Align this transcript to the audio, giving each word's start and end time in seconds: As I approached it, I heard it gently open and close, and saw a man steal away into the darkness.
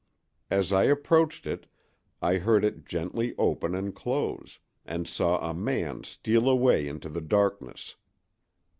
As 0.49 0.73
I 0.73 0.85
approached 0.85 1.45
it, 1.45 1.67
I 2.23 2.37
heard 2.37 2.65
it 2.65 2.85
gently 2.87 3.35
open 3.37 3.75
and 3.75 3.93
close, 3.95 4.57
and 4.83 5.07
saw 5.07 5.37
a 5.47 5.53
man 5.53 6.03
steal 6.05 6.49
away 6.49 6.87
into 6.87 7.07
the 7.07 7.21
darkness. 7.21 7.95